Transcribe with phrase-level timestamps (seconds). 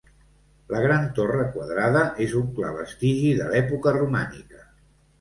[0.71, 4.69] La gran torre quadrada és un clar vestigi de l'època romànica.